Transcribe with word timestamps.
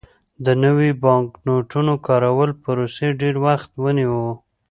د 0.45 0.47
نویو 0.63 0.99
بانکنوټونو 1.05 1.93
کارولو 2.07 2.53
پروسې 2.63 3.07
ډېر 3.21 3.35
وخت 3.45 3.69
ونیو. 3.83 4.25